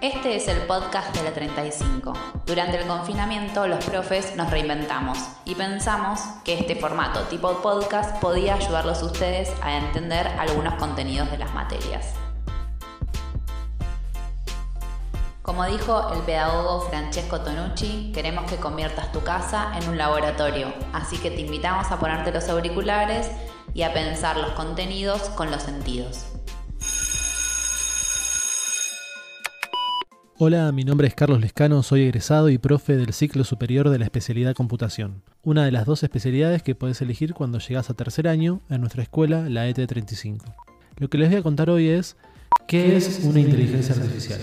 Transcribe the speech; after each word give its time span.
Este 0.00 0.34
es 0.34 0.48
el 0.48 0.62
podcast 0.62 1.14
de 1.14 1.22
la 1.24 1.34
35. 1.34 2.14
Durante 2.46 2.78
el 2.78 2.86
confinamiento 2.86 3.66
los 3.66 3.84
profes 3.84 4.34
nos 4.34 4.50
reinventamos 4.50 5.18
y 5.44 5.54
pensamos 5.54 6.20
que 6.42 6.58
este 6.58 6.74
formato 6.74 7.20
tipo 7.24 7.60
podcast 7.60 8.18
podía 8.18 8.54
ayudarlos 8.54 9.02
a 9.02 9.04
ustedes 9.04 9.52
a 9.60 9.76
entender 9.76 10.26
algunos 10.38 10.72
contenidos 10.76 11.30
de 11.30 11.36
las 11.36 11.52
materias. 11.52 12.14
Como 15.42 15.66
dijo 15.66 16.10
el 16.14 16.20
pedagogo 16.20 16.88
Francesco 16.88 17.42
Tonucci, 17.42 18.10
queremos 18.14 18.50
que 18.50 18.56
conviertas 18.56 19.12
tu 19.12 19.20
casa 19.20 19.72
en 19.76 19.86
un 19.86 19.98
laboratorio, 19.98 20.72
así 20.94 21.18
que 21.18 21.30
te 21.30 21.42
invitamos 21.42 21.90
a 21.90 21.98
ponerte 21.98 22.32
los 22.32 22.48
auriculares 22.48 23.30
y 23.74 23.82
a 23.82 23.92
pensar 23.92 24.38
los 24.38 24.52
contenidos 24.52 25.28
con 25.28 25.50
los 25.50 25.62
sentidos. 25.62 26.29
Hola, 30.42 30.72
mi 30.72 30.84
nombre 30.84 31.06
es 31.06 31.14
Carlos 31.14 31.38
Lescano, 31.38 31.82
soy 31.82 32.04
egresado 32.04 32.48
y 32.48 32.56
profe 32.56 32.96
del 32.96 33.12
ciclo 33.12 33.44
superior 33.44 33.90
de 33.90 33.98
la 33.98 34.06
especialidad 34.06 34.54
computación, 34.54 35.22
una 35.42 35.66
de 35.66 35.70
las 35.70 35.84
dos 35.84 36.02
especialidades 36.02 36.62
que 36.62 36.74
puedes 36.74 37.02
elegir 37.02 37.34
cuando 37.34 37.58
llegas 37.58 37.90
a 37.90 37.94
tercer 37.94 38.26
año 38.26 38.62
en 38.70 38.80
nuestra 38.80 39.02
escuela, 39.02 39.50
la 39.50 39.68
ET35. 39.68 40.40
Lo 40.96 41.10
que 41.10 41.18
les 41.18 41.28
voy 41.28 41.40
a 41.40 41.42
contar 41.42 41.68
hoy 41.68 41.88
es 41.88 42.16
qué 42.66 42.96
es 42.96 43.20
una 43.22 43.38
inteligencia 43.38 43.94
artificial. 43.94 44.40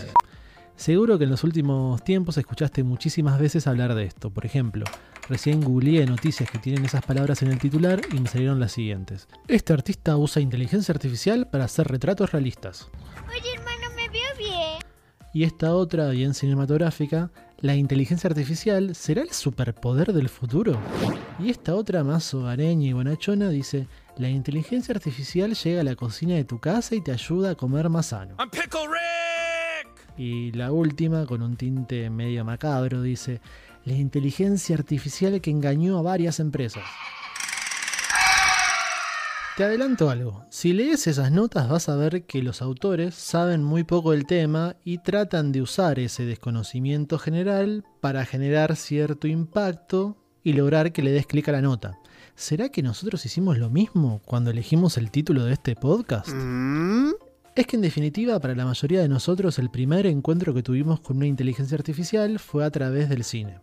Seguro 0.76 1.18
que 1.18 1.24
en 1.24 1.32
los 1.32 1.44
últimos 1.44 2.04
tiempos 2.04 2.38
escuchaste 2.38 2.84
muchísimas 2.84 3.40
veces 3.40 3.66
hablar 3.66 3.96
de 3.96 4.04
esto. 4.04 4.30
Por 4.30 4.46
ejemplo, 4.46 4.86
recién 5.28 5.62
googleé 5.62 6.06
noticias 6.06 6.52
que 6.52 6.60
tienen 6.60 6.86
esas 6.86 7.04
palabras 7.04 7.42
en 7.42 7.48
el 7.48 7.58
titular 7.58 8.02
y 8.16 8.20
me 8.20 8.30
salieron 8.30 8.60
las 8.60 8.74
siguientes. 8.74 9.28
Este 9.48 9.74
artista 9.74 10.16
usa 10.16 10.44
inteligencia 10.44 10.92
artificial 10.92 11.50
para 11.50 11.66
hacer 11.66 11.88
retratos 11.88 12.34
realistas. 12.34 12.88
Y 15.38 15.44
esta 15.44 15.76
otra, 15.76 16.10
bien 16.10 16.34
cinematográfica, 16.34 17.30
¿la 17.60 17.76
inteligencia 17.76 18.28
artificial 18.28 18.96
será 18.96 19.22
el 19.22 19.30
superpoder 19.30 20.12
del 20.12 20.30
futuro? 20.30 20.80
Y 21.38 21.52
esta 21.52 21.76
otra, 21.76 22.04
más 22.04 22.34
hogareña 22.34 22.88
y 22.88 22.94
bonachona, 22.94 23.50
dice, 23.50 23.88
la 24.18 24.30
inteligencia 24.30 24.96
artificial 24.96 25.54
llega 25.54 25.82
a 25.82 25.84
la 25.84 25.96
cocina 25.96 26.34
de 26.34 26.44
tu 26.44 26.58
casa 26.58 26.96
y 26.96 27.04
te 27.04 27.12
ayuda 27.12 27.52
a 27.52 27.56
comer 27.56 27.88
más 27.88 28.08
sano. 28.08 28.36
Y 30.18 30.54
la 30.54 30.72
última, 30.72 31.28
con 31.28 31.44
un 31.44 31.56
tinte 31.56 32.10
medio 32.10 32.44
macabro, 32.44 33.04
dice, 33.04 33.40
la 33.86 33.94
inteligencia 33.94 34.76
artificial 34.76 35.40
que 35.40 35.52
engañó 35.52 36.00
a 36.00 36.02
varias 36.02 36.40
empresas. 36.40 36.84
Te 39.58 39.64
adelanto 39.64 40.12
algo, 40.12 40.46
si 40.52 40.72
lees 40.72 41.08
esas 41.08 41.32
notas 41.32 41.68
vas 41.68 41.90
a 41.90 41.96
ver 41.96 42.28
que 42.28 42.44
los 42.44 42.62
autores 42.62 43.16
saben 43.16 43.64
muy 43.64 43.84
poco 43.84 44.12
del 44.12 44.28
tema 44.28 44.76
y 44.84 45.00
tratan 45.00 45.52
de 45.52 45.64
usar 45.64 45.98
ese 45.98 46.26
desconocimiento 46.26 47.18
general 47.18 47.84
para 48.00 48.24
generar 48.24 48.76
cierto 48.76 49.28
impacto 49.28 50.16
y 50.44 50.54
lograr 50.54 50.92
que 50.92 51.02
le 51.02 51.10
des 51.10 51.26
clic 51.26 51.50
a 51.50 51.54
la 51.54 51.64
nota. 51.64 51.98
¿Será 52.36 52.70
que 52.70 52.84
nosotros 52.84 53.26
hicimos 53.26 53.58
lo 53.58 53.72
mismo 53.72 54.22
cuando 54.26 54.52
elegimos 54.52 54.96
el 54.96 55.10
título 55.10 55.44
de 55.46 55.54
este 55.54 55.76
podcast? 55.76 56.30
Es 57.56 57.66
que 57.66 57.78
en 57.78 57.82
definitiva 57.82 58.40
para 58.40 58.54
la 58.54 58.66
mayoría 58.66 59.02
de 59.02 59.10
nosotros 59.10 59.58
el 59.58 59.72
primer 59.72 60.06
encuentro 60.06 60.54
que 60.54 60.62
tuvimos 60.62 61.00
con 61.00 61.18
una 61.18 61.26
inteligencia 61.26 61.76
artificial 61.76 62.38
fue 62.38 62.64
a 62.64 62.70
través 62.70 63.10
del 63.10 63.24
cine. 63.24 63.58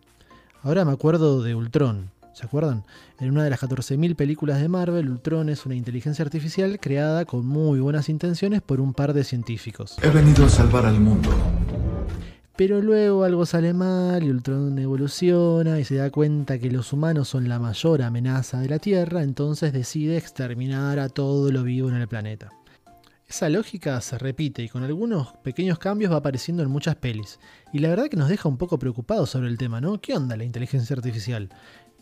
Ahora 0.61 0.83
me 0.83 0.91
acuerdo 0.91 1.41
de 1.41 1.55
Ultron, 1.55 2.11
¿se 2.35 2.45
acuerdan? 2.45 2.83
En 3.17 3.31
una 3.31 3.45
de 3.45 3.49
las 3.49 3.61
14.000 3.61 4.15
películas 4.15 4.59
de 4.59 4.67
Marvel, 4.67 5.09
Ultron 5.09 5.47
es 5.47 5.65
una 5.65 5.75
inteligencia 5.75 6.23
artificial 6.23 6.79
creada 6.81 7.23
con 7.23 7.45
muy 7.45 7.79
buenas 7.79 8.09
intenciones 8.09 8.61
por 8.61 8.81
un 8.81 8.93
par 8.93 9.13
de 9.13 9.23
científicos. 9.23 9.95
He 10.03 10.09
venido 10.09 10.45
a 10.45 10.49
salvar 10.49 10.85
al 10.85 10.99
mundo. 10.99 11.29
Pero 12.57 12.81
luego 12.81 13.23
algo 13.23 13.45
sale 13.45 13.73
mal 13.73 14.21
y 14.23 14.29
Ultron 14.29 14.77
evoluciona 14.79 15.79
y 15.79 15.85
se 15.85 15.95
da 15.95 16.09
cuenta 16.09 16.59
que 16.59 16.69
los 16.69 16.91
humanos 16.91 17.29
son 17.29 17.47
la 17.47 17.57
mayor 17.57 18.01
amenaza 18.01 18.59
de 18.59 18.67
la 18.67 18.79
Tierra, 18.79 19.23
entonces 19.23 19.71
decide 19.71 20.17
exterminar 20.17 20.99
a 20.99 21.07
todo 21.07 21.51
lo 21.51 21.63
vivo 21.63 21.87
en 21.87 21.95
el 21.95 22.07
planeta. 22.07 22.51
Esa 23.27 23.49
lógica 23.49 23.99
se 24.01 24.19
repite 24.19 24.61
y 24.61 24.69
con 24.69 24.83
algunos 24.83 25.33
pequeños 25.43 25.79
cambios 25.79 26.11
va 26.11 26.17
apareciendo 26.17 26.61
en 26.61 26.69
muchas 26.69 26.95
pelis. 26.95 27.39
Y 27.73 27.79
la 27.79 27.89
verdad 27.89 28.07
que 28.07 28.17
nos 28.17 28.29
deja 28.29 28.47
un 28.47 28.57
poco 28.57 28.77
preocupados 28.77 29.31
sobre 29.31 29.47
el 29.47 29.57
tema, 29.57 29.81
¿no? 29.81 29.99
¿Qué 29.99 30.13
onda 30.13 30.37
la 30.37 30.43
inteligencia 30.43 30.95
artificial? 30.95 31.49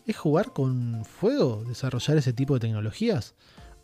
¿Es 0.06 0.18
jugar 0.18 0.52
con 0.52 1.02
fuego? 1.06 1.64
¿Desarrollar 1.66 2.18
ese 2.18 2.34
tipo 2.34 2.54
de 2.54 2.60
tecnologías? 2.60 3.34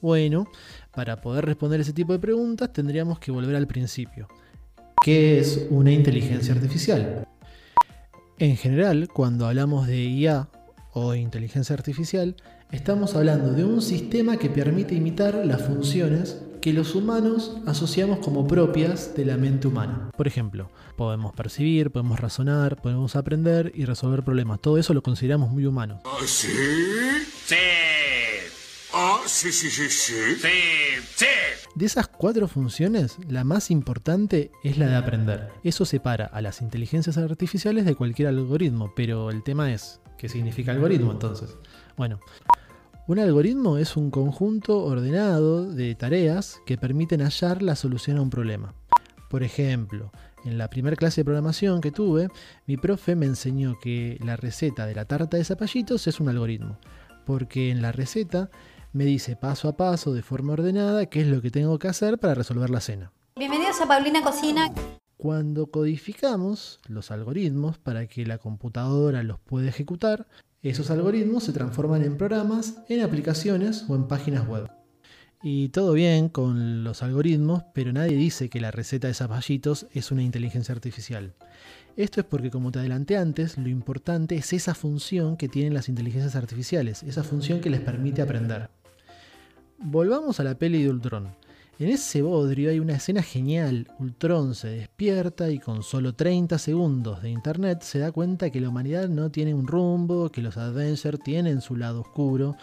Bueno, 0.03 0.47
para 0.95 1.23
poder 1.23 1.47
responder 1.47 1.81
ese 1.81 1.95
tipo 1.95 2.13
de 2.13 2.19
preguntas 2.19 2.73
tendríamos 2.73 3.19
que 3.19 3.31
volver 3.31 3.57
al 3.57 3.67
principio. 3.67 4.29
¿Qué 5.03 5.39
es 5.39 5.67
una 5.71 5.93
inteligencia 5.93 6.53
artificial? 6.53 7.27
En 8.39 8.57
general, 8.59 9.09
cuando 9.09 9.47
hablamos 9.47 9.87
de 9.87 10.05
IA 10.05 10.51
o 10.93 11.15
inteligencia 11.15 11.75
artificial, 11.75 12.37
estamos 12.71 13.15
hablando 13.15 13.53
de 13.53 13.65
un 13.65 13.81
sistema 13.81 14.37
que 14.37 14.51
permite 14.51 14.95
imitar 14.95 15.35
las 15.47 15.63
funciones 15.63 16.43
que 16.61 16.73
los 16.73 16.95
humanos 16.95 17.57
asociamos 17.67 18.19
como 18.19 18.47
propias 18.47 19.15
de 19.15 19.25
la 19.25 19.37
mente 19.37 19.69
humana. 19.69 20.11
Por 20.17 20.27
ejemplo, 20.27 20.71
podemos 20.97 21.33
percibir, 21.33 21.91
podemos 21.91 22.21
razonar, 22.21 22.81
podemos 22.81 23.17
aprender 23.17 23.73
y 23.75 23.85
resolver 23.87 24.23
problemas. 24.23 24.61
Todo 24.61 24.79
eso 24.79 24.93
lo 24.93 25.03
consideramos 25.03 25.51
muy 25.51 25.67
humano. 25.67 26.01
¿Ah, 26.05 26.19
sí? 26.27 26.49
Sí. 27.47 27.57
Ah, 28.93 29.21
sí, 29.27 29.53
sí, 29.53 29.71
sí, 29.71 29.89
sí. 29.89 30.15
Sí. 30.37 30.49
Sí. 31.17 31.27
De 31.75 31.87
esas 31.87 32.09
cuatro 32.09 32.49
funciones, 32.49 33.17
la 33.29 33.45
más 33.45 33.71
importante 33.71 34.51
es 34.65 34.77
la 34.77 34.89
de 34.89 34.97
aprender. 34.97 35.49
Eso 35.63 35.85
separa 35.85 36.27
a 36.27 36.43
las 36.43 36.61
inteligencias 36.61 37.17
artificiales 37.17 37.85
de 37.85 37.95
cualquier 37.95 38.29
algoritmo, 38.29 38.93
pero 38.95 39.31
el 39.31 39.43
tema 39.43 39.73
es, 39.73 40.01
¿qué 40.19 40.29
significa 40.29 40.73
algoritmo 40.73 41.13
entonces? 41.13 41.57
Bueno, 41.97 42.21
un 43.11 43.19
algoritmo 43.19 43.77
es 43.77 43.97
un 43.97 44.13
conjunto 44.13 44.85
ordenado 44.85 45.69
de 45.69 45.97
tareas 45.97 46.63
que 46.65 46.79
permiten 46.79 47.23
hallar 47.23 47.61
la 47.61 47.75
solución 47.75 48.19
a 48.19 48.23
un 48.23 48.31
problema. 48.31 48.73
Por 49.29 49.43
ejemplo, 49.43 50.13
en 50.45 50.59
la 50.59 50.71
primera 50.71 50.95
clase 50.95 51.23
de 51.23 51.25
programación 51.25 51.81
que 51.81 51.91
tuve, 51.91 52.29
mi 52.69 52.77
profe 52.77 53.17
me 53.17 53.27
enseñó 53.27 53.77
que 53.81 54.17
la 54.25 54.37
receta 54.37 54.87
de 54.87 54.95
la 54.95 55.07
tarta 55.07 55.37
de 55.37 55.45
zapallitos 55.45 56.07
es 56.07 56.21
un 56.21 56.29
algoritmo, 56.29 56.79
porque 57.27 57.73
en 57.73 57.83
la 57.83 57.91
receta 57.91 58.49
me 58.93 59.07
dice 59.07 59.35
paso 59.35 59.69
a 59.69 59.77
paso, 59.77 60.15
de 60.15 60.23
forma 60.23 60.53
ordenada, 60.53 61.07
qué 61.07 61.23
es 61.23 61.27
lo 61.27 61.43
que 61.43 61.51
tengo 61.51 61.81
que 61.81 61.89
hacer 61.89 62.17
para 62.17 62.35
resolver 62.35 62.71
la 62.71 62.81
cena. 62.81 63.11
Bienvenidos 63.35 63.81
a 63.81 63.89
Paulina 63.89 64.23
Cocina. 64.23 64.71
Cuando 65.21 65.67
codificamos 65.67 66.81
los 66.89 67.11
algoritmos 67.11 67.77
para 67.77 68.07
que 68.07 68.25
la 68.25 68.39
computadora 68.39 69.23
los 69.23 69.39
pueda 69.39 69.69
ejecutar, 69.69 70.27
esos 70.63 70.91
algoritmos 70.91 71.45
se 71.45 71.53
transforman 71.53 72.03
en 72.05 72.17
programas, 72.17 72.79
en 72.89 73.03
aplicaciones 73.03 73.85
o 73.91 73.97
en 73.97 74.09
páginas 74.09 74.49
web. 74.49 74.71
Y 75.43 75.69
todo 75.69 75.93
bien 75.93 76.31
con 76.31 76.85
los 76.85 77.03
algoritmos, 77.03 77.65
pero 77.75 77.93
nadie 77.93 78.17
dice 78.17 78.49
que 78.49 78.63
la 78.63 78.71
receta 78.71 79.09
de 79.09 79.15
zapallitos 79.15 79.89
es 79.93 80.11
una 80.11 80.23
inteligencia 80.23 80.75
artificial. 80.75 81.35
Esto 81.97 82.23
es 82.23 82.27
porque, 82.27 82.51
como 82.51 82.73
te 82.73 82.79
adelanté 82.79 83.19
antes, 83.19 83.59
lo 83.59 83.69
importante 83.69 84.37
es 84.37 84.55
esa 84.55 84.75
función 84.75 85.37
que 85.37 85.51
tienen 85.51 85.75
las 85.75 85.91
inteligencias 85.91 86.35
artificiales, 86.35 87.03
esa 87.03 87.25
función 87.25 87.61
que 87.61 87.69
les 87.69 87.83
permite 87.83 88.23
aprender. 88.23 88.71
Volvamos 89.77 90.41
a 90.41 90.45
la 90.45 90.55
peli 90.55 90.83
de 90.83 90.89
Ultron. 90.89 91.35
En 91.81 91.89
ese 91.89 92.21
bodrio 92.21 92.69
hay 92.69 92.79
una 92.79 92.97
escena 92.97 93.23
genial. 93.23 93.89
Ultron 93.99 94.55
se 94.55 94.69
despierta 94.69 95.49
y 95.49 95.59
con 95.59 95.83
solo 95.83 96.15
30 96.15 96.59
segundos 96.59 97.23
de 97.23 97.31
internet 97.31 97.81
se 97.81 98.01
da 98.01 98.13
cuenta 98.13 98.51
que 98.51 98.61
la 98.61 98.69
humanidad 98.69 99.09
no 99.09 99.31
tiene 99.31 99.55
un 99.55 99.67
rumbo, 99.67 100.29
que 100.29 100.43
los 100.43 100.59
Avengers 100.59 101.19
tienen 101.21 101.63
su 101.63 101.77
lado 101.77 102.03
oscuro 102.03 102.55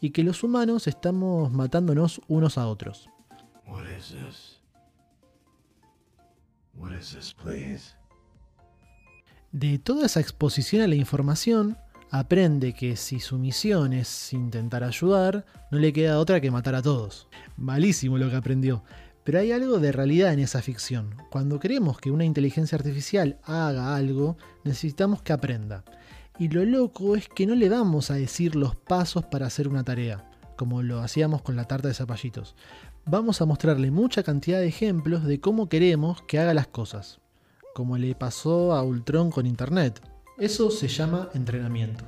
y 0.00 0.10
que 0.10 0.24
los 0.24 0.42
humanos 0.42 0.88
estamos 0.88 1.52
matándonos 1.52 2.20
unos 2.26 2.58
a 2.58 2.66
otros. 2.66 3.08
De 9.52 9.78
toda 9.78 10.06
esa 10.06 10.18
exposición 10.18 10.82
a 10.82 10.88
la 10.88 10.96
información, 10.96 11.78
aprende 12.18 12.74
que 12.74 12.94
si 12.94 13.18
su 13.18 13.38
misión 13.38 13.92
es 13.92 14.32
intentar 14.32 14.84
ayudar, 14.84 15.44
no 15.72 15.80
le 15.80 15.92
queda 15.92 16.20
otra 16.20 16.40
que 16.40 16.52
matar 16.52 16.76
a 16.76 16.82
todos. 16.82 17.26
Malísimo 17.56 18.18
lo 18.18 18.30
que 18.30 18.36
aprendió. 18.36 18.84
Pero 19.24 19.40
hay 19.40 19.50
algo 19.50 19.80
de 19.80 19.90
realidad 19.90 20.32
en 20.32 20.38
esa 20.38 20.62
ficción. 20.62 21.16
Cuando 21.28 21.58
queremos 21.58 21.98
que 21.98 22.12
una 22.12 22.24
inteligencia 22.24 22.78
artificial 22.78 23.40
haga 23.42 23.96
algo, 23.96 24.36
necesitamos 24.62 25.22
que 25.22 25.32
aprenda. 25.32 25.82
Y 26.38 26.50
lo 26.50 26.64
loco 26.64 27.16
es 27.16 27.28
que 27.28 27.46
no 27.46 27.56
le 27.56 27.68
vamos 27.68 28.12
a 28.12 28.14
decir 28.14 28.54
los 28.54 28.76
pasos 28.76 29.24
para 29.24 29.46
hacer 29.46 29.66
una 29.66 29.82
tarea, 29.82 30.30
como 30.56 30.82
lo 30.82 31.00
hacíamos 31.00 31.42
con 31.42 31.56
la 31.56 31.64
tarta 31.64 31.88
de 31.88 31.94
zapallitos. 31.94 32.54
Vamos 33.06 33.40
a 33.40 33.44
mostrarle 33.44 33.90
mucha 33.90 34.22
cantidad 34.22 34.60
de 34.60 34.68
ejemplos 34.68 35.24
de 35.24 35.40
cómo 35.40 35.68
queremos 35.68 36.22
que 36.22 36.38
haga 36.38 36.54
las 36.54 36.68
cosas, 36.68 37.18
como 37.74 37.98
le 37.98 38.14
pasó 38.14 38.72
a 38.72 38.84
Ultron 38.84 39.32
con 39.32 39.46
Internet. 39.46 40.00
Eso 40.38 40.70
se 40.70 40.88
llama 40.88 41.28
entrenamiento. 41.34 42.04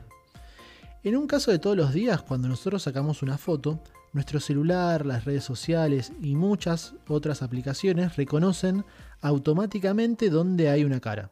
En 1.02 1.16
un 1.16 1.26
caso 1.26 1.50
de 1.50 1.58
todos 1.58 1.76
los 1.76 1.92
días, 1.92 2.22
cuando 2.22 2.48
nosotros 2.48 2.82
sacamos 2.82 3.22
una 3.22 3.38
foto, 3.38 3.80
Nuestro 4.16 4.40
celular, 4.40 5.04
las 5.04 5.26
redes 5.26 5.44
sociales 5.44 6.10
y 6.22 6.36
muchas 6.36 6.94
otras 7.06 7.42
aplicaciones 7.42 8.16
reconocen 8.16 8.82
automáticamente 9.20 10.30
dónde 10.30 10.70
hay 10.70 10.84
una 10.84 11.00
cara. 11.00 11.30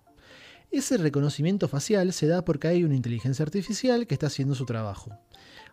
Ese 0.70 0.98
reconocimiento 0.98 1.66
facial 1.66 2.12
se 2.12 2.26
da 2.26 2.44
porque 2.44 2.68
hay 2.68 2.84
una 2.84 2.94
inteligencia 2.94 3.42
artificial 3.42 4.06
que 4.06 4.12
está 4.12 4.26
haciendo 4.26 4.54
su 4.54 4.66
trabajo. 4.66 5.18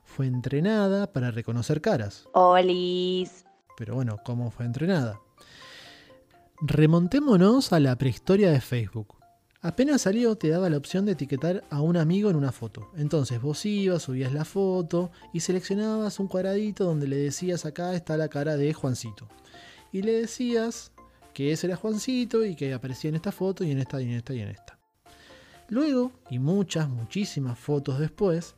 Fue 0.06 0.26
entrenada 0.26 1.12
para 1.12 1.32
reconocer 1.32 1.82
caras. 1.82 2.30
Olis. 2.32 3.44
Pero 3.76 3.96
bueno, 3.96 4.16
¿cómo 4.24 4.50
fue 4.50 4.66
entrenada? 4.66 5.20
Remontémonos 6.62 7.74
a 7.74 7.82
la 7.82 7.98
prehistoria 7.98 8.52
de 8.52 8.62
Facebook. 8.62 9.21
Apenas 9.64 10.02
salió 10.02 10.36
te 10.36 10.50
daba 10.50 10.72
la 10.72 10.78
opción 10.78 11.06
de 11.06 11.12
etiquetar 11.12 11.64
a 11.70 11.82
un 11.82 11.96
amigo 11.96 12.32
en 12.32 12.36
una 12.36 12.52
foto. 12.52 12.90
Entonces 12.98 13.40
vos 13.40 13.64
ibas, 13.64 14.02
subías 14.02 14.34
la 14.34 14.44
foto 14.44 15.12
y 15.34 15.42
seleccionabas 15.42 16.20
un 16.20 16.28
cuadradito 16.28 16.84
donde 16.84 17.08
le 17.08 17.18
decías 17.18 17.64
acá 17.64 17.94
está 17.94 18.18
la 18.18 18.28
cara 18.28 18.58
de 18.58 18.74
Juancito. 18.74 19.28
Y 19.92 20.02
le 20.02 20.14
decías 20.14 20.92
que 21.36 21.52
ese 21.52 21.68
era 21.68 21.76
Juancito 21.76 22.44
y 22.44 22.56
que 22.56 22.74
aparecía 22.74 23.10
en 23.10 23.16
esta 23.16 23.32
foto 23.32 23.64
y 23.64 23.70
en 23.70 23.78
esta 23.78 24.02
y 24.02 24.06
en 24.06 24.14
esta 24.14 24.34
y 24.34 24.40
en 24.40 24.48
esta. 24.48 24.80
Luego, 25.70 26.12
y 26.32 26.40
muchas, 26.40 26.90
muchísimas 26.90 27.60
fotos 27.60 28.00
después, 28.00 28.56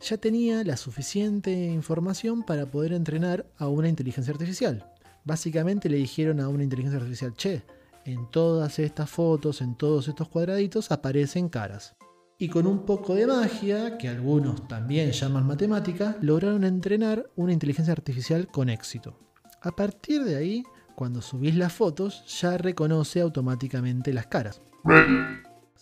ya 0.00 0.16
tenía 0.16 0.64
la 0.64 0.78
suficiente 0.78 1.52
información 1.52 2.42
para 2.42 2.64
poder 2.64 2.94
entrenar 2.94 3.44
a 3.58 3.68
una 3.68 3.90
inteligencia 3.90 4.32
artificial. 4.32 4.90
Básicamente 5.24 5.90
le 5.90 5.98
dijeron 5.98 6.40
a 6.40 6.48
una 6.48 6.62
inteligencia 6.62 6.98
artificial, 6.98 7.34
che, 7.34 7.64
en 8.08 8.30
todas 8.30 8.78
estas 8.78 9.10
fotos, 9.10 9.60
en 9.60 9.74
todos 9.74 10.08
estos 10.08 10.28
cuadraditos 10.28 10.90
aparecen 10.90 11.48
caras. 11.48 11.94
Y 12.38 12.48
con 12.48 12.66
un 12.66 12.86
poco 12.86 13.14
de 13.14 13.26
magia, 13.26 13.98
que 13.98 14.08
algunos 14.08 14.66
también 14.66 15.10
llaman 15.10 15.46
matemática, 15.46 16.16
lograron 16.22 16.64
entrenar 16.64 17.28
una 17.36 17.52
inteligencia 17.52 17.92
artificial 17.92 18.46
con 18.48 18.70
éxito. 18.70 19.18
A 19.60 19.72
partir 19.72 20.24
de 20.24 20.36
ahí, 20.36 20.62
cuando 20.94 21.20
subís 21.20 21.56
las 21.56 21.72
fotos, 21.72 22.24
ya 22.40 22.56
reconoce 22.56 23.20
automáticamente 23.20 24.14
las 24.14 24.26
caras. 24.26 24.62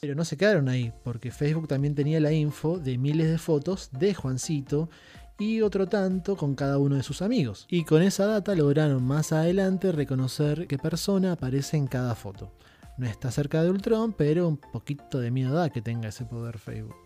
Pero 0.00 0.14
no 0.14 0.24
se 0.24 0.36
quedaron 0.36 0.68
ahí, 0.68 0.92
porque 1.04 1.30
Facebook 1.30 1.68
también 1.68 1.94
tenía 1.94 2.20
la 2.20 2.32
info 2.32 2.78
de 2.78 2.98
miles 2.98 3.28
de 3.30 3.38
fotos 3.38 3.90
de 3.92 4.14
Juancito 4.14 4.88
y 5.38 5.60
otro 5.60 5.86
tanto 5.86 6.36
con 6.36 6.54
cada 6.54 6.78
uno 6.78 6.96
de 6.96 7.02
sus 7.02 7.22
amigos. 7.22 7.66
Y 7.70 7.84
con 7.84 8.02
esa 8.02 8.26
data 8.26 8.54
lograron 8.54 9.02
más 9.02 9.32
adelante 9.32 9.92
reconocer 9.92 10.66
qué 10.66 10.78
persona 10.78 11.32
aparece 11.32 11.76
en 11.76 11.86
cada 11.86 12.14
foto. 12.14 12.52
No 12.98 13.06
está 13.06 13.30
cerca 13.30 13.62
de 13.62 13.70
Ultron, 13.70 14.14
pero 14.14 14.48
un 14.48 14.56
poquito 14.56 15.18
de 15.20 15.30
miedo 15.30 15.54
da 15.54 15.70
que 15.70 15.82
tenga 15.82 16.08
ese 16.08 16.24
poder 16.24 16.58
Facebook. 16.58 16.96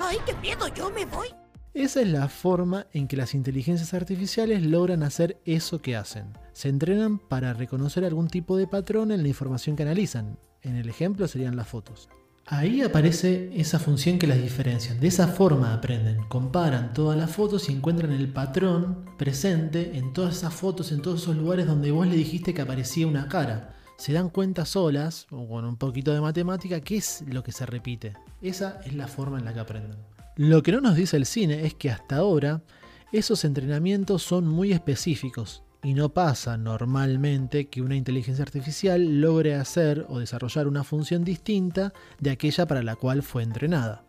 ¡Ay, 0.00 0.16
qué 0.24 0.34
miedo! 0.34 0.68
¡Yo 0.74 0.90
me 0.90 1.04
voy! 1.04 1.28
Esa 1.74 2.02
es 2.02 2.08
la 2.08 2.28
forma 2.28 2.86
en 2.92 3.08
que 3.08 3.16
las 3.16 3.34
inteligencias 3.34 3.94
artificiales 3.94 4.62
logran 4.62 5.02
hacer 5.02 5.40
eso 5.44 5.82
que 5.82 5.96
hacen. 5.96 6.32
Se 6.52 6.68
entrenan 6.68 7.18
para 7.18 7.52
reconocer 7.52 8.04
algún 8.04 8.28
tipo 8.28 8.56
de 8.56 8.68
patrón 8.68 9.10
en 9.10 9.22
la 9.22 9.28
información 9.28 9.74
que 9.74 9.82
analizan. 9.82 10.38
En 10.62 10.76
el 10.76 10.88
ejemplo 10.88 11.26
serían 11.26 11.56
las 11.56 11.68
fotos. 11.68 12.08
Ahí 12.46 12.82
aparece 12.82 13.50
esa 13.54 13.78
función 13.78 14.18
que 14.18 14.26
las 14.26 14.40
diferencia. 14.40 14.94
De 14.94 15.06
esa 15.06 15.28
forma 15.28 15.72
aprenden, 15.72 16.24
comparan 16.28 16.92
todas 16.92 17.16
las 17.16 17.30
fotos 17.30 17.68
y 17.68 17.72
encuentran 17.72 18.12
el 18.12 18.28
patrón 18.28 19.06
presente 19.16 19.96
en 19.96 20.12
todas 20.12 20.36
esas 20.36 20.52
fotos, 20.52 20.92
en 20.92 21.00
todos 21.00 21.22
esos 21.22 21.36
lugares 21.36 21.66
donde 21.66 21.90
vos 21.90 22.06
le 22.06 22.16
dijiste 22.16 22.52
que 22.52 22.60
aparecía 22.60 23.06
una 23.06 23.28
cara. 23.28 23.74
Se 23.96 24.12
dan 24.12 24.28
cuenta 24.28 24.66
solas, 24.66 25.26
o 25.30 25.48
con 25.48 25.64
un 25.64 25.76
poquito 25.76 26.12
de 26.12 26.20
matemática, 26.20 26.80
qué 26.80 26.98
es 26.98 27.24
lo 27.26 27.42
que 27.42 27.52
se 27.52 27.64
repite. 27.64 28.12
Esa 28.42 28.78
es 28.84 28.94
la 28.94 29.08
forma 29.08 29.38
en 29.38 29.46
la 29.46 29.54
que 29.54 29.60
aprenden. 29.60 29.96
Lo 30.36 30.62
que 30.62 30.72
no 30.72 30.82
nos 30.82 30.96
dice 30.96 31.16
el 31.16 31.24
cine 31.24 31.64
es 31.64 31.74
que 31.74 31.90
hasta 31.90 32.16
ahora 32.16 32.62
esos 33.10 33.44
entrenamientos 33.46 34.22
son 34.22 34.46
muy 34.46 34.72
específicos 34.72 35.63
y 35.84 35.92
no 35.92 36.08
pasa 36.08 36.56
normalmente 36.56 37.66
que 37.66 37.82
una 37.82 37.94
inteligencia 37.94 38.42
artificial 38.42 39.20
logre 39.20 39.54
hacer 39.54 40.06
o 40.08 40.18
desarrollar 40.18 40.66
una 40.66 40.82
función 40.82 41.24
distinta 41.24 41.92
de 42.18 42.30
aquella 42.30 42.66
para 42.66 42.82
la 42.82 42.96
cual 42.96 43.22
fue 43.22 43.42
entrenada. 43.42 44.02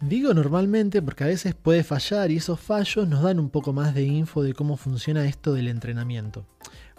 Digo 0.00 0.32
normalmente 0.34 1.02
porque 1.02 1.24
a 1.24 1.26
veces 1.26 1.54
puede 1.54 1.82
fallar 1.82 2.30
y 2.30 2.36
esos 2.36 2.60
fallos 2.60 3.08
nos 3.08 3.22
dan 3.22 3.40
un 3.40 3.50
poco 3.50 3.72
más 3.72 3.92
de 3.92 4.04
info 4.04 4.42
de 4.44 4.54
cómo 4.54 4.76
funciona 4.76 5.26
esto 5.26 5.52
del 5.52 5.66
entrenamiento. 5.66 6.46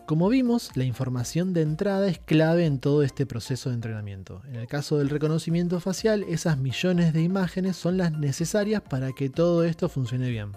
Como 0.06 0.28
vimos, 0.30 0.72
la 0.76 0.84
información 0.84 1.54
de 1.54 1.62
entrada 1.62 2.08
es 2.08 2.20
clave 2.20 2.66
en 2.66 2.80
todo 2.80 3.04
este 3.04 3.26
proceso 3.26 3.70
de 3.70 3.76
entrenamiento. 3.76 4.42
En 4.48 4.56
el 4.56 4.68
caso 4.68 4.98
del 4.98 5.10
reconocimiento 5.10 5.80
facial, 5.80 6.24
esas 6.24 6.58
millones 6.58 7.14
de 7.14 7.22
imágenes 7.22 7.78
son 7.78 7.98
las 7.98 8.12
necesarias 8.12 8.82
para 8.82 9.12
que 9.14 9.30
todo 9.30 9.64
esto 9.64 9.90
funcione 9.90 10.30
bien. 10.30 10.52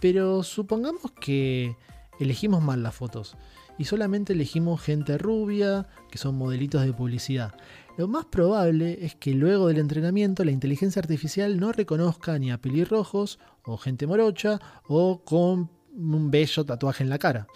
Pero 0.00 0.42
supongamos 0.44 1.12
que 1.12 1.76
elegimos 2.18 2.62
mal 2.62 2.82
las 2.82 2.94
fotos 2.94 3.36
y 3.78 3.84
solamente 3.84 4.32
elegimos 4.32 4.82
gente 4.82 5.18
rubia, 5.18 5.86
que 6.10 6.18
son 6.18 6.36
modelitos 6.36 6.84
de 6.84 6.92
publicidad. 6.92 7.54
Lo 7.96 8.08
más 8.08 8.26
probable 8.26 8.98
es 9.04 9.14
que 9.14 9.34
luego 9.34 9.68
del 9.68 9.78
entrenamiento 9.78 10.44
la 10.44 10.50
inteligencia 10.50 11.00
artificial 11.00 11.58
no 11.58 11.72
reconozca 11.72 12.38
ni 12.38 12.50
a 12.50 12.60
pelirrojos 12.60 13.38
o 13.64 13.76
gente 13.76 14.06
morocha 14.06 14.60
o 14.86 15.22
con 15.24 15.70
un 15.96 16.30
bello 16.30 16.64
tatuaje 16.64 17.04
en 17.04 17.10
la 17.10 17.18
cara. 17.18 17.46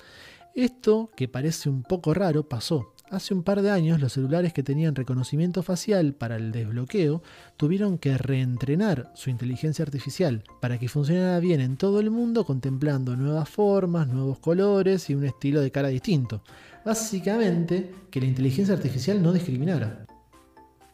Esto, 0.54 1.10
que 1.16 1.28
parece 1.28 1.68
un 1.68 1.82
poco 1.82 2.14
raro, 2.14 2.48
pasó. 2.48 2.92
Hace 3.12 3.34
un 3.34 3.42
par 3.42 3.60
de 3.60 3.70
años 3.70 4.00
los 4.00 4.14
celulares 4.14 4.54
que 4.54 4.62
tenían 4.62 4.94
reconocimiento 4.94 5.62
facial 5.62 6.14
para 6.14 6.36
el 6.36 6.50
desbloqueo 6.50 7.22
tuvieron 7.58 7.98
que 7.98 8.16
reentrenar 8.16 9.12
su 9.14 9.28
inteligencia 9.28 9.82
artificial 9.82 10.44
para 10.62 10.78
que 10.78 10.88
funcionara 10.88 11.38
bien 11.38 11.60
en 11.60 11.76
todo 11.76 12.00
el 12.00 12.10
mundo 12.10 12.46
contemplando 12.46 13.14
nuevas 13.14 13.50
formas, 13.50 14.08
nuevos 14.08 14.38
colores 14.38 15.10
y 15.10 15.14
un 15.14 15.26
estilo 15.26 15.60
de 15.60 15.70
cara 15.70 15.88
distinto. 15.88 16.42
Básicamente 16.86 17.92
que 18.10 18.18
la 18.18 18.28
inteligencia 18.28 18.74
artificial 18.74 19.22
no 19.22 19.34
discriminara. 19.34 20.06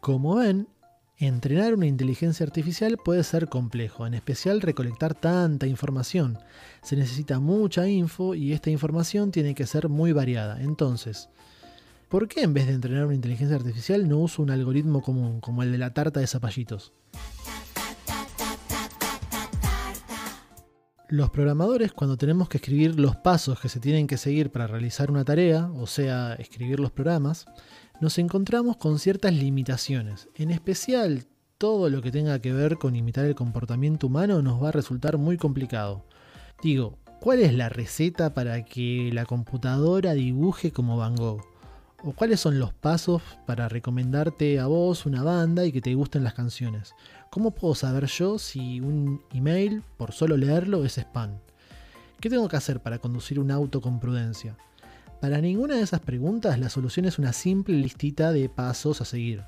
Como 0.01 0.35
ven, 0.35 0.67
entrenar 1.19 1.73
una 1.73 1.87
inteligencia 1.87 2.45
artificial 2.45 2.99
puede 2.99 3.23
ser 3.23 3.49
complejo, 3.49 4.09
en 4.09 4.15
especial 4.15 4.61
recolectar 4.61 5.15
tanta 5.15 5.69
información. 5.69 6.41
Se 6.83 6.97
necesita 6.97 7.39
mucha 7.39 7.87
info 7.87 8.35
y 8.35 8.55
esta 8.55 8.71
información 8.71 9.31
tiene 9.31 9.55
que 9.55 9.69
ser 9.69 9.89
muy 9.89 10.11
variada. 10.11 10.61
Entonces, 10.61 11.29
¿Por 12.09 12.27
qué 12.27 12.41
en 12.41 12.55
vez 12.55 12.67
de 12.67 12.73
entrenar 12.73 13.05
una 13.05 13.15
inteligencia 13.15 13.55
artificial 13.55 14.09
no 14.09 14.17
uso 14.17 14.41
un 14.41 14.51
algoritmo 14.51 15.03
común, 15.03 15.41
como 15.41 15.63
el 15.63 15.73
de 15.73 15.77
la 15.77 15.93
tarta 15.93 16.21
de 16.21 16.27
zapallitos? 16.27 16.95
Los 21.11 21.29
programadores, 21.29 21.93
cuando 21.93 22.17
tenemos 22.17 22.49
que 22.49 22.57
escribir 22.57 22.99
los 22.99 23.17
pasos 23.17 23.61
que 23.61 23.69
se 23.69 23.79
tienen 23.79 24.07
que 24.07 24.17
seguir 24.17 24.51
para 24.51 24.67
realizar 24.67 25.11
una 25.11 25.25
tarea, 25.27 25.71
o 25.75 25.87
sea, 25.87 26.33
escribir 26.35 26.81
los 26.81 26.93
programas, 26.93 27.45
nos 28.01 28.19
encontramos 28.19 28.79
con 28.79 28.99
ciertas 28.99 29.35
limitaciones. 29.35 30.31
En 30.35 30.51
especial, 30.51 31.27
todo 31.59 31.91
lo 31.91 32.01
que 32.01 32.11
tenga 32.11 32.39
que 32.39 32.55
ver 32.55 32.79
con 32.79 32.97
imitar 32.97 33.27
el 33.27 33.35
comportamiento 33.35 34.07
humano 34.07 34.41
nos 34.41 34.63
va 34.63 34.71
a 34.71 34.73
resultar 34.73 35.19
muy 35.19 35.37
complicado. 35.37 36.07
Digo, 36.63 36.97
¿cuál 37.21 37.41
es 37.41 37.53
la 37.53 37.69
receta 37.69 38.33
para 38.33 38.65
que 38.65 39.11
la 39.13 39.27
computadora 39.27 40.15
dibuje 40.15 40.73
como 40.73 40.97
Van 40.97 41.15
Gogh? 41.15 41.58
O 42.05 42.13
cuáles 42.13 42.41
son 42.41 42.59
los 42.59 42.73
pasos 42.73 43.23
para 43.47 43.69
recomendarte 43.69 44.61
a 44.61 44.67
vos 44.67 45.07
una 45.07 45.23
banda 45.23 45.65
y 45.65 45.73
que 45.73 45.81
te 45.81 45.95
gusten 45.95 46.25
las 46.25 46.35
canciones. 46.35 46.95
¿Cómo 47.31 47.51
puedo 47.51 47.75
saber 47.75 48.07
yo 48.07 48.39
si 48.39 48.81
un 48.81 49.23
email, 49.33 49.83
por 49.97 50.13
solo 50.13 50.37
leerlo, 50.37 50.85
es 50.85 50.99
spam? 50.99 51.39
¿Qué 52.21 52.31
tengo 52.31 52.49
que 52.49 52.57
hacer 52.57 52.81
para 52.81 52.99
conducir 52.99 53.39
un 53.39 53.51
auto 53.51 53.81
con 53.81 54.01
prudencia? 54.01 54.57
Para 55.21 55.41
ninguna 55.41 55.75
de 55.77 55.83
esas 55.83 56.01
preguntas 56.01 56.59
la 56.59 56.69
solución 56.69 57.07
es 57.07 57.19
una 57.19 57.33
simple 57.33 57.75
listita 57.77 58.33
de 58.33 58.49
pasos 58.49 59.01
a 59.01 59.05
seguir. 59.05 59.43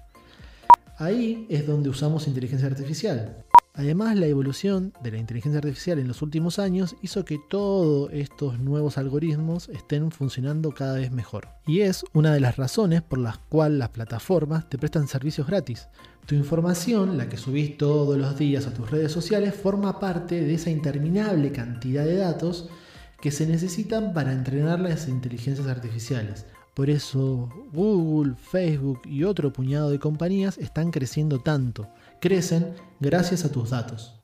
Ahí 0.98 1.46
es 1.48 1.66
donde 1.66 1.88
usamos 1.88 2.26
inteligencia 2.26 2.66
artificial. 2.66 3.44
Además, 3.74 4.16
la 4.16 4.26
evolución 4.26 4.92
de 5.02 5.12
la 5.12 5.18
inteligencia 5.18 5.58
artificial 5.58 5.98
en 5.98 6.08
los 6.08 6.22
últimos 6.22 6.58
años 6.58 6.96
hizo 7.02 7.24
que 7.24 7.38
todos 7.48 8.10
estos 8.12 8.58
nuevos 8.58 8.98
algoritmos 8.98 9.68
estén 9.68 10.10
funcionando 10.10 10.72
cada 10.72 10.96
vez 10.96 11.12
mejor. 11.12 11.48
Y 11.66 11.80
es 11.80 12.04
una 12.12 12.34
de 12.34 12.40
las 12.40 12.56
razones 12.56 13.02
por 13.02 13.18
las 13.18 13.38
cuales 13.38 13.78
las 13.78 13.90
plataformas 13.90 14.68
te 14.68 14.76
prestan 14.76 15.06
servicios 15.06 15.46
gratis. 15.46 15.88
Tu 16.26 16.34
información, 16.34 17.16
la 17.16 17.28
que 17.28 17.36
subís 17.36 17.78
todos 17.78 18.18
los 18.18 18.36
días 18.36 18.66
a 18.66 18.74
tus 18.74 18.90
redes 18.90 19.12
sociales, 19.12 19.54
forma 19.54 19.98
parte 19.98 20.42
de 20.44 20.54
esa 20.54 20.70
interminable 20.70 21.52
cantidad 21.52 22.04
de 22.04 22.16
datos 22.16 22.68
que 23.20 23.30
se 23.30 23.46
necesitan 23.46 24.12
para 24.12 24.32
entrenar 24.32 24.80
las 24.80 25.08
inteligencias 25.08 25.68
artificiales. 25.68 26.46
Por 26.80 26.88
eso 26.88 27.50
Google, 27.74 28.36
Facebook 28.36 29.02
y 29.04 29.24
otro 29.24 29.52
puñado 29.52 29.90
de 29.90 29.98
compañías 29.98 30.56
están 30.56 30.90
creciendo 30.90 31.38
tanto 31.38 31.90
crecen 32.22 32.72
gracias 33.00 33.44
a 33.44 33.52
tus 33.52 33.68
datos. 33.68 34.18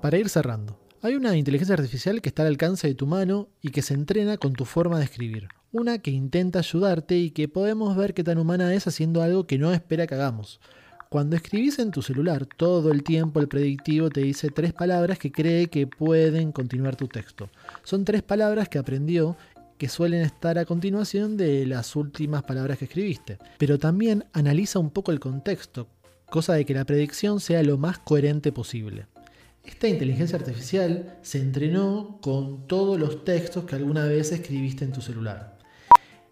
Para 0.00 0.16
ir 0.16 0.28
cerrando, 0.28 0.78
hay 1.02 1.16
una 1.16 1.36
inteligencia 1.36 1.74
artificial 1.74 2.22
que 2.22 2.28
está 2.28 2.42
al 2.42 2.48
alcance 2.50 2.86
de 2.86 2.94
tu 2.94 3.08
mano 3.08 3.48
y 3.60 3.70
que 3.70 3.82
se 3.82 3.94
entrena 3.94 4.36
con 4.36 4.52
tu 4.52 4.64
forma 4.64 4.98
de 4.98 5.06
escribir. 5.06 5.48
Una 5.72 5.98
que 5.98 6.12
intenta 6.12 6.60
ayudarte 6.60 7.18
y 7.18 7.32
que 7.32 7.48
podemos 7.48 7.96
ver 7.96 8.14
qué 8.14 8.22
tan 8.22 8.38
humana 8.38 8.72
es 8.72 8.86
haciendo 8.86 9.20
algo 9.20 9.44
que 9.44 9.58
no 9.58 9.72
espera 9.72 10.06
que 10.06 10.14
hagamos. 10.14 10.60
Cuando 11.08 11.34
escribís 11.34 11.80
en 11.80 11.90
tu 11.90 12.00
celular, 12.00 12.46
todo 12.46 12.92
el 12.92 13.02
tiempo 13.02 13.40
el 13.40 13.48
predictivo 13.48 14.08
te 14.08 14.20
dice 14.20 14.50
tres 14.50 14.72
palabras 14.72 15.18
que 15.18 15.32
cree 15.32 15.66
que 15.66 15.88
pueden 15.88 16.52
continuar 16.52 16.94
tu 16.94 17.08
texto. 17.08 17.50
Son 17.82 18.04
tres 18.04 18.22
palabras 18.22 18.68
que 18.68 18.78
aprendió 18.78 19.34
que 19.78 19.88
suelen 19.88 20.22
estar 20.22 20.58
a 20.58 20.64
continuación 20.64 21.36
de 21.36 21.64
las 21.64 21.96
últimas 21.96 22.42
palabras 22.42 22.78
que 22.78 22.84
escribiste. 22.84 23.38
Pero 23.58 23.78
también 23.78 24.24
analiza 24.32 24.78
un 24.78 24.90
poco 24.90 25.12
el 25.12 25.20
contexto, 25.20 25.88
cosa 26.28 26.54
de 26.54 26.64
que 26.64 26.74
la 26.74 26.84
predicción 26.84 27.40
sea 27.40 27.62
lo 27.62 27.78
más 27.78 27.98
coherente 27.98 28.52
posible. 28.52 29.06
Esta 29.64 29.88
inteligencia 29.88 30.38
artificial 30.38 31.18
se 31.22 31.38
entrenó 31.38 32.18
con 32.20 32.66
todos 32.66 32.98
los 32.98 33.24
textos 33.24 33.64
que 33.64 33.76
alguna 33.76 34.04
vez 34.04 34.32
escribiste 34.32 34.84
en 34.84 34.92
tu 34.92 35.00
celular. 35.00 35.58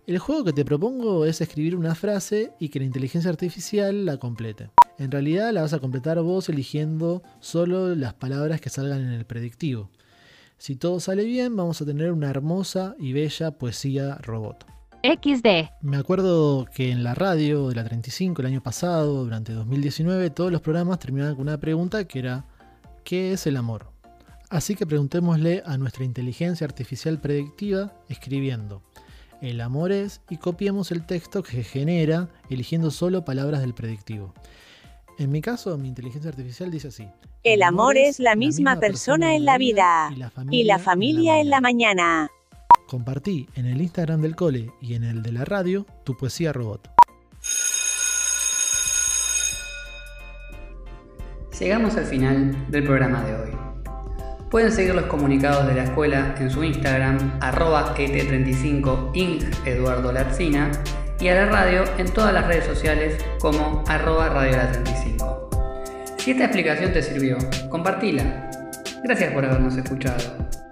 El 0.07 0.19
juego 0.19 0.45
que 0.45 0.53
te 0.53 0.65
propongo 0.65 1.25
es 1.25 1.41
escribir 1.41 1.77
una 1.77 1.95
frase 1.95 2.53
y 2.61 2.69
que 2.69 2.79
la 2.79 2.85
inteligencia 2.85 3.31
artificial 3.31 4.07
la 4.07 4.19
complete. 4.19 4.71
En 4.99 5.11
realidad 5.11 5.53
la 5.53 5.63
vas 5.63 5.73
a 5.73 5.81
completar 5.81 6.21
vos 6.23 6.49
eligiendo 6.49 7.23
solo 7.41 7.95
las 7.95 8.15
palabras 8.15 8.61
que 8.61 8.71
salgan 8.71 9.01
en 9.01 9.11
el 9.11 9.27
predictivo. 9.27 9.91
Si 10.59 10.77
todo 10.77 11.01
sale 11.01 11.25
bien, 11.25 11.57
vamos 11.57 11.81
a 11.81 11.85
tener 11.85 12.13
una 12.13 12.31
hermosa 12.31 12.95
y 12.99 13.13
bella 13.13 13.53
poesía 13.53 14.17
robot. 14.17 14.67
XD. 15.03 15.71
Me 15.83 15.97
acuerdo 15.99 16.67
que 16.75 16.91
en 16.91 17.05
la 17.05 17.15
radio 17.15 17.69
de 17.69 17.75
la 17.75 17.85
35 17.85 18.43
el 18.43 18.49
año 18.49 18.63
pasado, 18.63 19.25
durante 19.25 19.53
2019, 19.53 20.31
todos 20.31 20.51
los 20.51 20.61
programas 20.61 20.99
terminaban 20.99 21.35
con 21.35 21.49
una 21.49 21.61
pregunta 21.61 22.07
que 22.07 22.19
era 22.19 22.45
¿qué 23.05 23.33
es 23.33 23.47
el 23.47 23.57
amor? 23.57 23.93
Así 24.49 24.75
que 24.75 24.87
preguntémosle 24.87 25.63
a 25.67 25.77
nuestra 25.77 26.05
inteligencia 26.05 26.65
artificial 26.65 27.21
predictiva 27.21 27.93
escribiendo 28.09 28.83
el 29.41 29.61
amor 29.61 29.93
es 29.93 30.23
y 30.31 30.39
copiemos 30.39 30.91
el 30.93 31.05
texto 31.05 31.43
que 31.43 31.63
genera 31.63 32.29
eligiendo 32.49 32.91
solo 32.91 33.25
palabras 33.25 33.61
del 33.61 33.75
predictivo. 33.75 34.35
En 35.19 35.31
mi 35.31 35.41
caso, 35.41 35.77
mi 35.79 35.89
inteligencia 35.89 36.29
artificial 36.29 36.71
dice 36.71 36.89
así. 36.89 37.09
El 37.43 37.63
amor 37.63 37.97
es 37.97 38.19
la 38.19 38.37
misma 38.37 38.79
persona 38.79 39.35
en 39.35 39.47
la 39.47 39.57
vida 39.57 40.11
y 40.51 40.65
la 40.65 40.79
familia 40.79 41.41
en 41.41 41.49
la 41.49 41.61
mañana. 41.63 42.31
Compartí 42.87 43.49
en 43.55 43.67
el 43.67 43.81
Instagram 43.81 44.21
del 44.21 44.37
cole 44.37 44.71
y 44.81 44.95
en 44.95 45.05
el 45.05 45.23
de 45.23 45.33
la 45.33 45.45
radio 45.45 45.87
tu 46.05 46.17
poesía 46.17 46.53
robot. 46.53 46.91
Llegamos 51.59 51.97
al 51.97 52.05
final 52.05 52.71
del 52.71 52.85
programa 52.85 53.25
de 53.25 53.35
hoy. 53.35 53.51
Pueden 54.51 54.71
seguir 54.71 54.95
los 54.95 55.07
comunicados 55.07 55.67
de 55.67 55.75
la 55.75 55.85
escuela 55.85 56.35
en 56.39 56.51
su 56.51 56.63
Instagram, 56.63 57.39
arroba 57.41 57.97
et35 57.97 59.11
ing 59.15 59.41
Eduardo 59.65 60.13
Latzina, 60.13 60.71
y 61.21 61.29
a 61.29 61.35
la 61.35 61.47
radio 61.47 61.85
en 61.99 62.13
todas 62.13 62.33
las 62.33 62.47
redes 62.47 62.65
sociales 62.67 63.17
como 63.41 63.85
arroba 63.87 64.29
Radio 64.29 64.57
La 64.57 64.73
35. 64.73 65.51
Si 66.19 66.33
esta 66.33 66.45
explicación 66.45 66.93
te 66.93 67.03
sirvió, 67.03 67.39
compartila. 67.71 68.51
Gracias 69.05 69.33
por 69.33 69.45
habernos 69.45 69.77
escuchado. 69.77 70.66